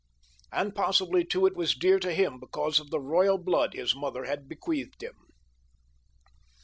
[0.51, 4.23] And possibly, too, it was dear to him because of the royal blood his mother
[4.25, 5.27] had bequeathed him.